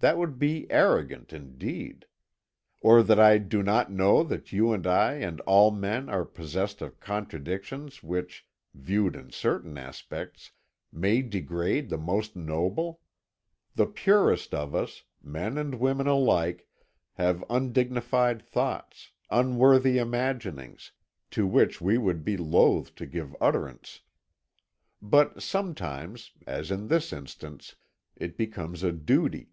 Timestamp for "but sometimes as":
25.02-26.70